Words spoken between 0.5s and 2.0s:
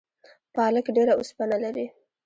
پالک ډیره اوسپنه لري